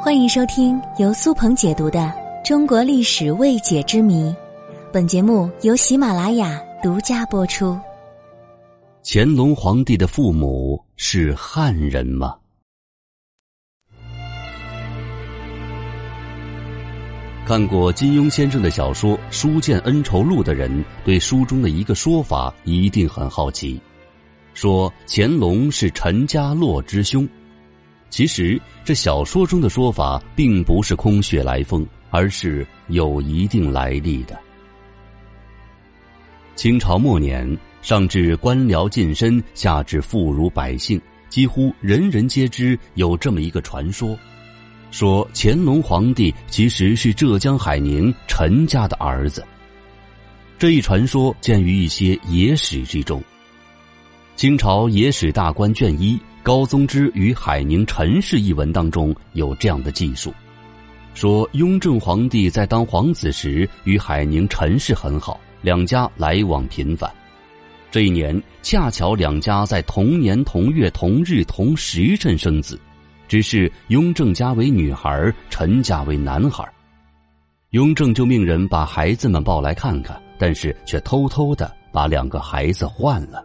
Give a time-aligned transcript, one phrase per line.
[0.00, 1.98] 欢迎收听由苏鹏解读的
[2.46, 4.30] 《中国历史未解之谜》，
[4.92, 7.76] 本节目由喜马拉雅独家播出。
[9.02, 12.36] 乾隆皇帝的父母是汉人吗？
[17.44, 23.80] 看过金庸先生的小说《书剑恩仇录》的人，对书中的一个说法一定很好奇，
[24.54, 27.28] 说乾隆是陈家洛之兄。
[28.10, 34.38] 其实，这小说中的说法并不是空穴来风，而是有一定来历的。
[36.56, 44.18] 清朝末年，上至官僚近身，下至妇孺百姓，几乎人人皆知有这么一个传说：
[44.90, 49.44] 说乾隆皇帝其实是浙江海宁陈家的儿子。
[50.58, 53.20] 这一传说见于一些野史之中，
[54.34, 56.18] 《清朝野史大观》卷一。
[56.48, 60.32] 高宗之与海宁陈氏一文当中有这样的记述，
[61.12, 67.14] 说雍正皇帝在当皇子时与海宁陈氏很好，两家来往频繁。
[67.90, 72.80] 这一年恰巧两家在同年同月同日同时辰生子，
[73.28, 76.66] 只是雍正家为女孩，陈家为男孩。
[77.72, 83.44] 雍正就命人把孩子们抱来看看，但是却偷偷的把两个孩子换了。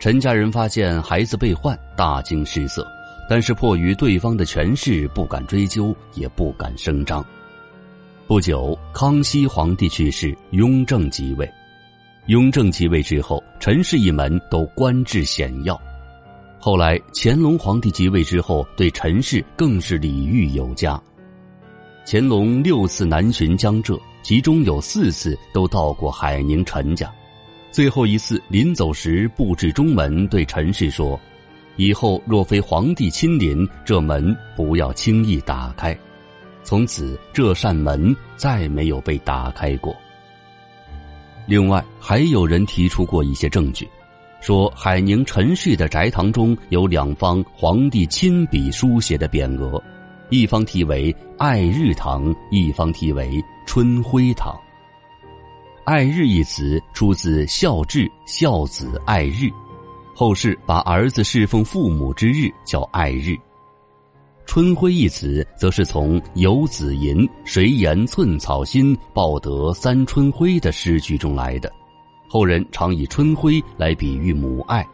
[0.00, 2.86] 陈家人发现孩子被换，大惊失色，
[3.28, 7.22] 但是迫于对方的权势，不敢追究，也不敢声张。
[8.26, 11.46] 不久，康熙皇帝去世，雍正即位。
[12.28, 15.78] 雍正即位之后，陈氏一门都官至显要。
[16.58, 20.98] 后来，乾隆皇帝即位之后，对陈氏更是礼遇有加。
[22.06, 27.12] 乾隆六次南巡江浙，其中有四次都到过海宁陈家。
[27.70, 31.18] 最后一次临走时，布置中门，对陈氏说
[31.76, 35.96] ：“以后若非皇帝亲临，这门不要轻易打开。”
[36.62, 39.96] 从此，这扇门再没有被打开过。
[41.46, 43.88] 另外，还有人提出过一些证据，
[44.40, 49.82] 说海宁陈氏的宅堂中有两方皇帝亲笔书写的匾额，
[50.28, 53.30] 一方题为“爱日堂”，一方题为
[53.64, 54.54] “春晖堂”。
[55.90, 59.50] 爱日一词出自孝治孝子爱日，
[60.14, 63.36] 后世把儿子侍奉父母之日叫爱日。
[64.46, 71.68] 春晖一词则是从游子吟谁言寸草心，报得三春晖的诗句中来的，
[72.28, 74.86] 后人常以春晖来比喻母爱。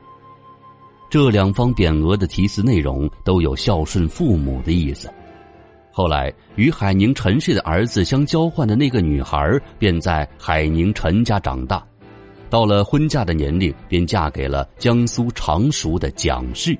[1.10, 5.12] 这两方匾额的题词内容都有孝顺父母的意思。
[5.96, 11.82] 后来，与海宁陈氏的儿子相交换的那个女孩，便在海宁陈家长大。
[12.50, 16.76] 到了婚嫁的年龄，便嫁给了江苏常熟的蒋氏。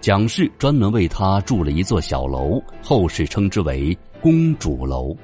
[0.00, 5.16] 蒋氏专门为她筑了一座小楼，后世称之为公主楼。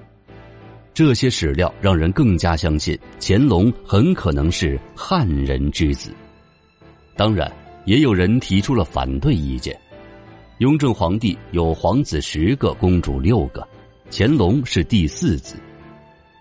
[0.94, 6.14] 这些史料让人更加相信乾隆很可能是汉人之子。
[7.16, 7.52] 当然，
[7.84, 9.76] 也有人提出了反对意见。
[10.58, 13.64] 雍正皇帝有皇子十个，公主六个，
[14.10, 15.54] 乾隆是第四子。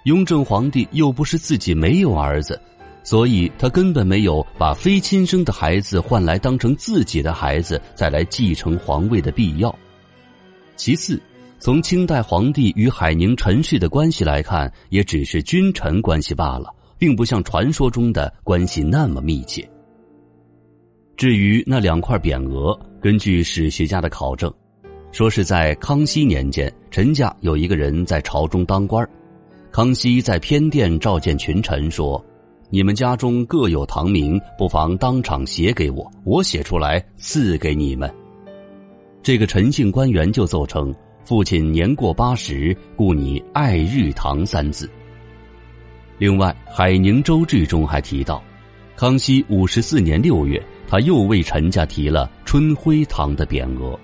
[0.05, 2.59] 雍正皇帝又不是自己没有儿子，
[3.03, 9.73] 所以他根本没有把非亲生的孩子换来当成自己的孩子再来继承皇位的必要。
[10.75, 11.21] 其次，
[11.59, 19.69] 从清代皇帝与海宁陈氏的关系来看，也只是君臣关系罢了，并不像传说中的关系那么密切。
[21.17, 22.79] 至于那两块匾额。
[23.01, 24.53] 根据史学家的考证，
[25.11, 29.07] 说是在康熙年间，陈家有一个人在朝中当官
[29.71, 32.23] 康熙在偏殿召见群臣，说
[32.69, 38.11] ：“你们家中各有堂名，不妨当场写给我，我写出来赐给你们。”
[39.23, 40.93] 这个陈姓官员就奏称
[41.25, 44.87] ：“父亲年过八十，故拟爱日堂三字。”
[46.19, 48.43] 另外，《海宁州志》中还提到，
[48.95, 50.61] 康熙五十四年六月。
[50.87, 53.99] 他又为陈家提了春晖堂的匾额，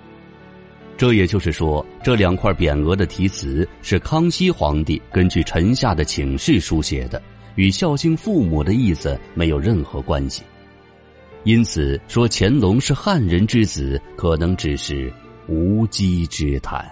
[0.96, 7.20] 这也就是说，这两块匾额的题词是康熙皇帝根据臣下的请示书写的，
[7.56, 10.42] 与孝敬父母的意思没有任何关系。
[11.44, 15.12] 因此，说乾隆是汉人之子，可能只是
[15.48, 16.84] 无稽之谈。